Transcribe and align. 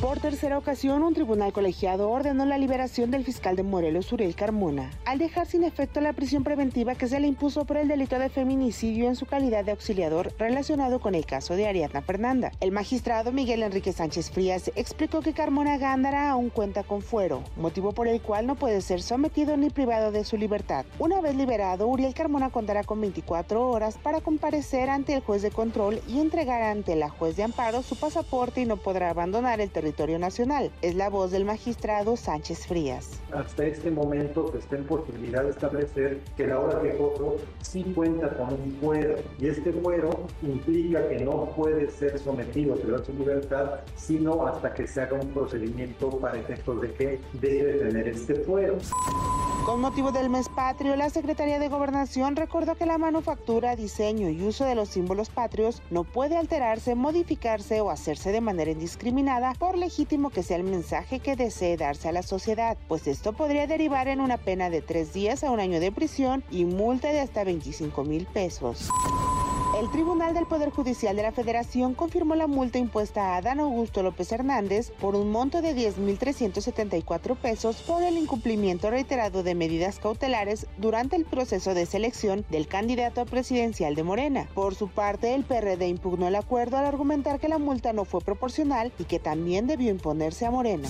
Por 0.00 0.20
tercera 0.20 0.58
ocasión, 0.58 1.02
un 1.02 1.14
tribunal 1.14 1.54
colegiado 1.54 2.10
ordenó 2.10 2.44
la 2.44 2.58
liberación 2.58 3.10
del 3.10 3.24
fiscal 3.24 3.56
de 3.56 3.62
Morelos, 3.62 4.12
Uriel 4.12 4.34
Carmona, 4.34 4.90
al 5.06 5.18
dejar 5.18 5.46
sin 5.46 5.64
efecto 5.64 6.02
la 6.02 6.12
prisión 6.12 6.44
preventiva 6.44 6.94
que 6.94 7.08
se 7.08 7.18
le 7.18 7.26
impuso 7.26 7.64
por 7.64 7.78
el 7.78 7.88
delito 7.88 8.18
de 8.18 8.28
feminicidio 8.28 9.08
en 9.08 9.16
su 9.16 9.24
calidad 9.24 9.64
de 9.64 9.70
auxiliador 9.70 10.34
relacionado 10.38 11.00
con 11.00 11.14
el 11.14 11.24
caso 11.24 11.56
de 11.56 11.66
Ariadna 11.66 12.02
Fernanda. 12.02 12.52
El 12.60 12.72
magistrado 12.72 13.32
Miguel 13.32 13.62
Enrique 13.62 13.94
Sánchez 13.94 14.30
Frías 14.30 14.70
explicó 14.76 15.22
que 15.22 15.32
Carmona 15.32 15.78
Gándara 15.78 16.28
aún 16.28 16.50
cuenta 16.50 16.82
con 16.82 17.00
fuero, 17.00 17.42
motivo 17.56 17.92
por 17.92 18.06
el 18.06 18.20
cual 18.20 18.46
no 18.46 18.54
puede 18.54 18.82
ser 18.82 19.00
sometido 19.00 19.56
ni 19.56 19.70
privado 19.70 20.12
de 20.12 20.24
su 20.24 20.36
libertad. 20.36 20.84
Una 20.98 21.22
vez 21.22 21.34
liberado, 21.34 21.88
Uriel 21.88 22.12
Carmona 22.12 22.50
contará 22.50 22.84
con 22.84 23.00
24 23.00 23.70
horas 23.70 23.96
para 23.96 24.20
comparecer 24.20 24.90
ante 24.90 25.14
el 25.14 25.22
juez 25.22 25.40
de 25.40 25.50
control 25.50 26.02
y 26.06 26.20
entregar 26.20 26.60
ante 26.60 26.96
la 26.96 27.08
juez 27.08 27.34
de 27.36 27.44
amparo 27.44 27.82
su 27.82 27.96
pasaporte 27.96 28.60
y 28.60 28.66
no 28.66 28.76
podrá 28.76 29.08
abandonar 29.08 29.62
el 29.62 29.70
territorio 29.70 29.85
territorio 29.86 30.18
nacional. 30.18 30.72
Es 30.82 30.96
la 30.96 31.08
voz 31.08 31.30
del 31.30 31.44
magistrado 31.44 32.16
Sánchez 32.16 32.66
Frías. 32.66 33.20
Hasta 33.32 33.66
este 33.66 33.90
momento 33.90 34.50
se 34.50 34.58
está 34.58 34.76
en 34.76 34.84
posibilidad 34.84 35.44
de 35.44 35.50
establecer 35.50 36.20
que 36.36 36.48
la 36.48 36.58
hora 36.58 36.82
que 36.82 36.90
quejoso 36.90 37.36
sí 37.62 37.84
cuenta 37.94 38.36
con 38.36 38.54
un 38.54 38.76
fuero 38.80 39.16
y 39.38 39.46
este 39.46 39.72
fuero 39.72 40.26
implica 40.42 41.08
que 41.08 41.20
no 41.24 41.50
puede 41.54 41.88
ser 41.90 42.18
sometido 42.18 42.74
a 42.74 43.04
su 43.04 43.12
libertad 43.12 43.80
sino 43.94 44.46
hasta 44.46 44.74
que 44.74 44.88
se 44.88 45.02
haga 45.02 45.18
un 45.20 45.28
procedimiento 45.28 46.10
para 46.10 46.38
efectos 46.38 46.80
de 46.80 46.92
que 46.92 47.20
debe 47.34 47.74
tener 47.74 48.08
este 48.08 48.34
fuero. 48.36 48.76
Con 49.66 49.80
motivo 49.80 50.12
del 50.12 50.30
mes 50.30 50.48
patrio, 50.48 50.94
la 50.94 51.10
Secretaría 51.10 51.58
de 51.58 51.68
Gobernación 51.68 52.36
recordó 52.36 52.76
que 52.76 52.86
la 52.86 52.98
manufactura, 52.98 53.74
diseño 53.74 54.28
y 54.30 54.40
uso 54.42 54.64
de 54.64 54.76
los 54.76 54.90
símbolos 54.90 55.28
patrios 55.28 55.82
no 55.90 56.04
puede 56.04 56.36
alterarse, 56.36 56.94
modificarse 56.94 57.80
o 57.80 57.90
hacerse 57.90 58.30
de 58.30 58.40
manera 58.40 58.70
indiscriminada, 58.70 59.54
por 59.58 59.76
legítimo 59.76 60.30
que 60.30 60.44
sea 60.44 60.58
el 60.58 60.62
mensaje 60.62 61.18
que 61.18 61.34
desee 61.34 61.76
darse 61.76 62.08
a 62.08 62.12
la 62.12 62.22
sociedad, 62.22 62.78
pues 62.86 63.08
esto 63.08 63.32
podría 63.32 63.66
derivar 63.66 64.06
en 64.06 64.20
una 64.20 64.36
pena 64.36 64.70
de 64.70 64.82
tres 64.82 65.12
días 65.12 65.42
a 65.42 65.50
un 65.50 65.58
año 65.58 65.80
de 65.80 65.90
prisión 65.90 66.44
y 66.48 66.64
multa 66.64 67.08
de 67.08 67.18
hasta 67.18 67.42
25 67.42 68.04
mil 68.04 68.24
pesos. 68.26 68.88
El 69.78 69.90
Tribunal 69.90 70.32
del 70.32 70.46
Poder 70.46 70.70
Judicial 70.70 71.16
de 71.16 71.22
la 71.22 71.32
Federación 71.32 71.92
confirmó 71.92 72.34
la 72.34 72.46
multa 72.46 72.78
impuesta 72.78 73.34
a 73.34 73.36
Adán 73.36 73.60
Augusto 73.60 74.02
López 74.02 74.32
Hernández 74.32 74.90
por 74.92 75.14
un 75.14 75.30
monto 75.30 75.60
de 75.60 75.76
10.374 75.76 77.36
pesos 77.36 77.82
por 77.82 78.02
el 78.02 78.16
incumplimiento 78.16 78.88
reiterado 78.88 79.42
de 79.42 79.54
medidas 79.56 79.98
cautelares 79.98 80.66
durante 80.78 81.16
el 81.16 81.24
proceso 81.24 81.74
de 81.74 81.86
selección 81.86 82.44
del 82.50 82.68
candidato 82.68 83.26
presidencial 83.26 83.94
de 83.94 84.02
Morena. 84.02 84.48
Por 84.54 84.74
su 84.74 84.88
parte, 84.88 85.34
el 85.34 85.44
PRD 85.44 85.88
impugnó 85.88 86.28
el 86.28 86.36
acuerdo 86.36 86.76
al 86.76 86.86
argumentar 86.86 87.40
que 87.40 87.48
la 87.48 87.58
multa 87.58 87.92
no 87.92 88.04
fue 88.04 88.20
proporcional 88.20 88.92
y 88.98 89.04
que 89.04 89.18
también 89.18 89.66
debió 89.66 89.90
imponerse 89.90 90.46
a 90.46 90.50
Morena. 90.50 90.88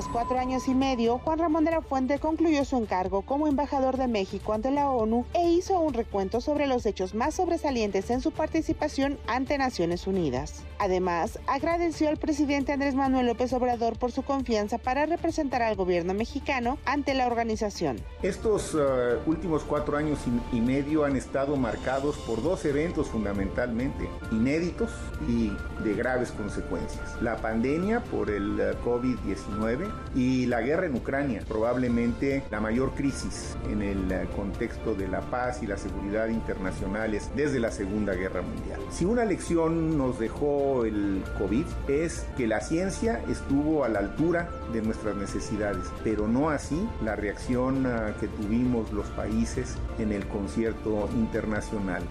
Tras 0.00 0.12
cuatro 0.12 0.38
años 0.38 0.66
y 0.66 0.74
medio, 0.74 1.18
Juan 1.18 1.38
Ramón 1.38 1.66
de 1.66 1.72
la 1.72 1.82
Fuente 1.82 2.18
concluyó 2.18 2.64
su 2.64 2.78
encargo 2.78 3.20
como 3.20 3.48
embajador 3.48 3.98
de 3.98 4.08
México 4.08 4.54
ante 4.54 4.70
la 4.70 4.88
ONU 4.88 5.26
e 5.34 5.50
hizo 5.50 5.78
un 5.78 5.92
recuento 5.92 6.40
sobre 6.40 6.66
los 6.66 6.86
hechos 6.86 7.14
más 7.14 7.34
sobresalientes 7.34 8.08
en 8.08 8.22
su 8.22 8.30
participación 8.30 9.18
ante 9.26 9.58
Naciones 9.58 10.06
Unidas. 10.06 10.64
Además, 10.78 11.38
agradeció 11.46 12.08
al 12.08 12.16
presidente 12.16 12.72
Andrés 12.72 12.94
Manuel 12.94 13.26
López 13.26 13.52
Obrador 13.52 13.98
por 13.98 14.10
su 14.10 14.22
confianza 14.22 14.78
para 14.78 15.04
representar 15.04 15.60
al 15.60 15.76
gobierno 15.76 16.14
mexicano 16.14 16.78
ante 16.86 17.12
la 17.12 17.26
organización. 17.26 18.00
Estos 18.22 18.74
uh, 18.74 19.18
últimos 19.26 19.64
cuatro 19.64 19.98
años 19.98 20.20
y 20.50 20.62
medio 20.62 21.04
han 21.04 21.14
estado 21.14 21.56
marcados 21.56 22.16
por 22.26 22.42
dos 22.42 22.64
eventos 22.64 23.08
fundamentalmente 23.08 24.08
inéditos 24.32 24.90
y 25.28 25.52
de 25.84 25.92
graves 25.92 26.30
consecuencias. 26.30 27.20
La 27.20 27.36
pandemia 27.36 28.00
por 28.04 28.30
el 28.30 28.54
uh, 28.54 28.88
COVID-19 28.88 29.89
y 30.14 30.46
la 30.46 30.60
guerra 30.60 30.86
en 30.86 30.96
Ucrania, 30.96 31.42
probablemente 31.46 32.42
la 32.50 32.60
mayor 32.60 32.92
crisis 32.94 33.56
en 33.70 33.82
el 33.82 34.10
eh, 34.10 34.26
contexto 34.34 34.94
de 34.94 35.08
la 35.08 35.20
paz 35.20 35.62
y 35.62 35.66
la 35.66 35.76
seguridad 35.76 36.28
internacionales 36.28 37.30
desde 37.36 37.60
la 37.60 37.70
Segunda 37.70 38.14
Guerra 38.14 38.42
Mundial. 38.42 38.80
Si 38.90 39.04
una 39.04 39.24
lección 39.24 39.96
nos 39.96 40.18
dejó 40.18 40.84
el 40.84 41.22
COVID 41.38 41.64
es 41.88 42.26
que 42.36 42.46
la 42.46 42.60
ciencia 42.60 43.22
estuvo 43.28 43.84
a 43.84 43.88
la 43.88 44.00
altura 44.00 44.48
de 44.72 44.82
nuestras 44.82 45.16
necesidades, 45.16 45.86
pero 46.02 46.26
no 46.26 46.50
así 46.50 46.88
la 47.04 47.16
reacción 47.16 47.86
eh, 47.86 48.14
que 48.20 48.28
tuvimos 48.28 48.92
los 48.92 49.06
países 49.08 49.76
en 49.98 50.12
el 50.12 50.26
concierto 50.26 51.08
internacional. 51.14 52.02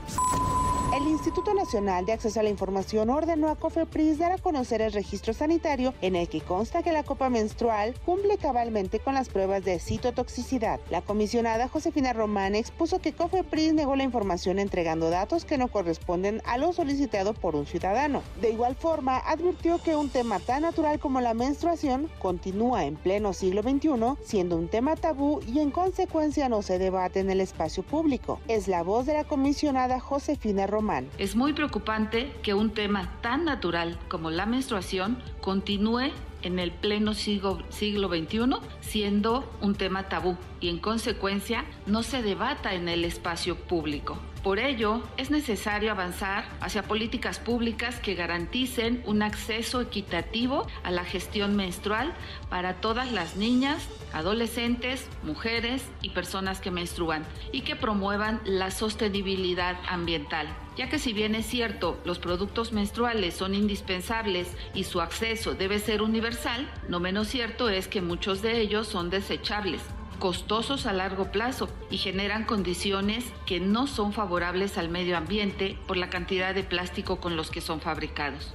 El 0.99 1.07
Instituto 1.07 1.53
Nacional 1.53 2.05
de 2.05 2.11
Acceso 2.11 2.41
a 2.41 2.43
la 2.43 2.49
Información 2.49 3.09
ordenó 3.09 3.47
a 3.47 3.55
COFEPRIS 3.55 4.17
dar 4.17 4.33
a 4.33 4.37
conocer 4.37 4.81
el 4.81 4.91
registro 4.91 5.33
sanitario 5.33 5.93
en 6.01 6.17
el 6.17 6.27
que 6.27 6.41
consta 6.41 6.83
que 6.83 6.91
la 6.91 7.03
copa 7.03 7.29
menstrual 7.29 7.95
cumple 8.05 8.37
cabalmente 8.37 8.99
con 8.99 9.13
las 9.13 9.29
pruebas 9.29 9.63
de 9.63 9.79
citotoxicidad. 9.79 10.81
La 10.89 11.01
comisionada 11.01 11.69
Josefina 11.69 12.11
Román 12.11 12.53
expuso 12.53 12.99
que 12.99 13.13
COFEPRIS 13.13 13.75
negó 13.75 13.95
la 13.95 14.03
información 14.03 14.59
entregando 14.59 15.09
datos 15.09 15.45
que 15.45 15.57
no 15.57 15.69
corresponden 15.69 16.41
a 16.45 16.57
lo 16.57 16.73
solicitado 16.73 17.33
por 17.33 17.55
un 17.55 17.65
ciudadano. 17.65 18.21
De 18.41 18.49
igual 18.49 18.75
forma, 18.75 19.19
advirtió 19.19 19.81
que 19.81 19.95
un 19.95 20.09
tema 20.09 20.39
tan 20.39 20.63
natural 20.63 20.99
como 20.99 21.21
la 21.21 21.33
menstruación 21.33 22.11
continúa 22.19 22.83
en 22.83 22.97
pleno 22.97 23.31
siglo 23.31 23.61
XXI 23.61 23.89
siendo 24.25 24.57
un 24.57 24.67
tema 24.67 24.97
tabú 24.97 25.39
y 25.47 25.59
en 25.59 25.71
consecuencia 25.71 26.49
no 26.49 26.61
se 26.61 26.77
debate 26.77 27.21
en 27.21 27.29
el 27.29 27.39
espacio 27.39 27.83
público. 27.83 28.41
Es 28.49 28.67
la 28.67 28.83
voz 28.83 29.05
de 29.05 29.13
la 29.13 29.23
comisionada 29.23 30.01
Josefina 30.01 30.67
Román 30.67 30.88
es 31.17 31.35
muy 31.35 31.53
preocupante 31.53 32.31
que 32.41 32.53
un 32.53 32.72
tema 32.72 33.11
tan 33.22 33.45
natural 33.45 34.00
como 34.07 34.31
la 34.31 34.45
menstruación 34.45 35.19
continúe 35.41 36.11
en 36.41 36.57
el 36.57 36.72
pleno 36.72 37.13
siglo, 37.13 37.59
XXI 37.69 38.39
siendo 38.81 39.51
un 39.61 39.75
tema 39.75 40.09
tabú 40.09 40.38
y 40.59 40.69
en 40.69 40.79
consecuencia 40.79 41.66
no 41.85 42.01
se 42.01 42.23
debata 42.23 42.73
en 42.73 42.89
el 42.89 43.05
espacio 43.05 43.55
público. 43.55 44.17
Por 44.44 44.59
ello, 44.59 45.03
es 45.17 45.31
necesario 45.31 45.91
avanzar 45.91 46.45
hacia 46.61 46.83
políticas 46.83 47.39
públicas 47.39 48.00
que 48.00 48.16
garanticen 48.16 49.03
un 49.05 49.22
acceso 49.22 49.81
equitativo 49.81 50.66
a 50.83 50.91
la 50.91 51.03
gestión 51.03 51.57
menstrual 51.57 52.13
para 52.50 52.75
todas 52.75 53.11
las 53.11 53.35
niñas, 53.35 53.85
adolescentes, 54.13 55.09
mujeres 55.23 55.83
y 56.01 56.11
personas 56.11 56.61
que 56.61 56.72
menstruan 56.72 57.25
y 57.51 57.61
que 57.61 57.75
promuevan 57.75 58.39
la 58.45 58.72
sostenibilidad 58.72 59.75
ambiental, 59.89 60.47
ya 60.77 60.88
que 60.88 61.00
si 61.00 61.11
bien 61.11 61.35
es 61.35 61.45
cierto, 61.45 62.00
los 62.06 62.17
productos 62.17 62.71
menstruales 62.71 63.33
son 63.33 63.53
indispensables 63.53 64.56
y 64.73 64.85
su 64.85 65.01
acceso 65.01 65.53
debe 65.53 65.79
ser 65.79 66.01
universal, 66.01 66.71
no 66.88 67.01
menos 67.01 67.27
cierto 67.27 67.67
es 67.67 67.89
que 67.89 68.01
muchos 68.01 68.41
de 68.41 68.61
ellos 68.61 68.88
son 68.88 69.09
desechables 69.09 69.81
costosos 70.19 70.85
a 70.85 70.94
largo 70.94 71.31
plazo 71.31 71.69
y 71.90 71.97
generan 71.97 72.44
condiciones 72.44 73.25
que 73.46 73.59
no 73.59 73.88
son 73.88 74.13
favorables 74.13 74.78
al 74.78 74.90
medio 74.90 75.18
ambiente 75.18 75.78
por 75.88 75.97
la 75.97 76.09
cantidad 76.09 76.53
de 76.53 76.63
plástico 76.63 77.19
con 77.19 77.35
los 77.35 77.50
que 77.50 77.62
son 77.62 77.81
fabricados. 77.81 78.53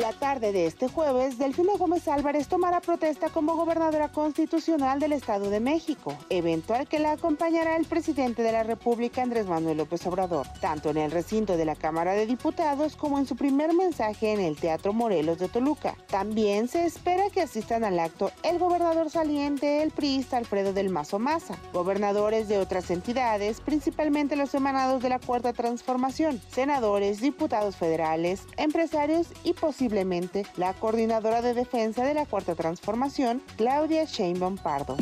La 0.00 0.12
tarde 0.12 0.50
de 0.50 0.66
este 0.66 0.88
jueves, 0.88 1.38
Delfina 1.38 1.76
Gómez 1.78 2.08
Álvarez 2.08 2.48
tomará 2.48 2.80
protesta 2.80 3.28
como 3.28 3.54
gobernadora 3.54 4.10
constitucional 4.10 4.98
del 4.98 5.12
Estado 5.12 5.50
de 5.50 5.60
México, 5.60 6.18
evento 6.30 6.74
al 6.74 6.88
que 6.88 6.98
la 6.98 7.12
acompañará 7.12 7.76
el 7.76 7.84
presidente 7.84 8.42
de 8.42 8.50
la 8.50 8.64
República, 8.64 9.22
Andrés 9.22 9.46
Manuel 9.46 9.76
López 9.76 10.04
Obrador, 10.08 10.48
tanto 10.60 10.90
en 10.90 10.96
el 10.96 11.12
recinto 11.12 11.56
de 11.56 11.64
la 11.64 11.76
Cámara 11.76 12.14
de 12.14 12.26
Diputados 12.26 12.96
como 12.96 13.20
en 13.20 13.26
su 13.26 13.36
primer 13.36 13.72
mensaje 13.72 14.32
en 14.32 14.40
el 14.40 14.56
Teatro 14.56 14.92
Morelos 14.92 15.38
de 15.38 15.48
Toluca. 15.48 15.96
También 16.08 16.66
se 16.66 16.84
espera 16.84 17.30
que 17.30 17.42
asistan 17.42 17.84
al 17.84 18.00
acto 18.00 18.32
el 18.42 18.58
gobernador 18.58 19.10
saliente, 19.10 19.80
el 19.80 19.92
priista 19.92 20.38
Alfredo 20.38 20.72
del 20.72 20.90
Mazo 20.90 21.20
Maza, 21.20 21.56
gobernadores 21.72 22.48
de 22.48 22.58
otras 22.58 22.90
entidades, 22.90 23.60
principalmente 23.60 24.34
los 24.34 24.54
emanados 24.54 25.02
de 25.02 25.10
la 25.10 25.20
Cuarta 25.20 25.52
Transformación, 25.52 26.40
senadores, 26.50 27.20
diputados 27.20 27.76
federales, 27.76 28.42
empresarios 28.56 29.28
y 29.44 29.52
posibles 29.52 29.83
posiblemente 29.84 30.46
la 30.56 30.72
coordinadora 30.72 31.42
de 31.42 31.52
defensa 31.52 32.04
de 32.04 32.14
la 32.14 32.24
Cuarta 32.24 32.54
Transformación, 32.54 33.42
Claudia 33.58 34.04
Sheinbaum 34.04 34.56
Pardo. 34.56 34.96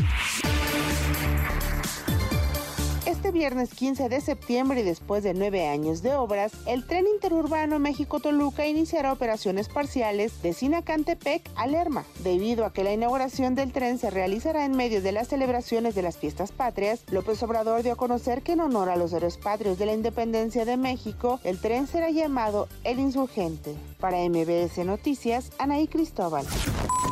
Viernes 3.32 3.70
15 3.72 4.10
de 4.10 4.20
septiembre 4.20 4.80
y 4.80 4.82
después 4.82 5.22
de 5.24 5.32
nueve 5.32 5.66
años 5.66 6.02
de 6.02 6.14
obras, 6.14 6.52
el 6.66 6.86
tren 6.86 7.06
interurbano 7.06 7.78
México-Toluca 7.78 8.66
iniciará 8.66 9.10
operaciones 9.10 9.70
parciales 9.70 10.42
de 10.42 10.52
Sinacantepec 10.52 11.42
a 11.56 11.66
Lerma. 11.66 12.04
Debido 12.22 12.66
a 12.66 12.74
que 12.74 12.84
la 12.84 12.92
inauguración 12.92 13.54
del 13.54 13.72
tren 13.72 13.98
se 13.98 14.10
realizará 14.10 14.66
en 14.66 14.76
medio 14.76 15.00
de 15.00 15.12
las 15.12 15.28
celebraciones 15.28 15.94
de 15.94 16.02
las 16.02 16.18
fiestas 16.18 16.52
patrias, 16.52 17.04
López 17.10 17.42
Obrador 17.42 17.82
dio 17.82 17.94
a 17.94 17.96
conocer 17.96 18.42
que 18.42 18.52
en 18.52 18.60
honor 18.60 18.90
a 18.90 18.96
los 18.96 19.14
héroes 19.14 19.38
patrios 19.38 19.78
de 19.78 19.86
la 19.86 19.94
independencia 19.94 20.66
de 20.66 20.76
México, 20.76 21.40
el 21.42 21.58
tren 21.58 21.86
será 21.86 22.10
llamado 22.10 22.68
El 22.84 23.00
Insurgente. 23.00 23.74
Para 23.98 24.18
MBS 24.18 24.84
Noticias, 24.84 25.52
Anaí 25.58 25.88
Cristóbal. 25.88 26.44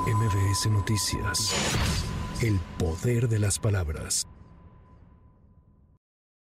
MBS 0.06 0.70
Noticias. 0.70 1.55
El 2.43 2.61
poder 2.78 3.28
de 3.28 3.38
las 3.38 3.58
palabras. 3.58 4.26